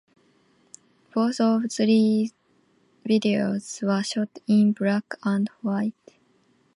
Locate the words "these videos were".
1.77-4.01